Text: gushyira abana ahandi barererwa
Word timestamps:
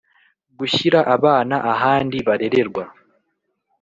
gushyira 0.57 0.99
abana 1.15 1.55
ahandi 1.73 2.17
barererwa 2.27 2.83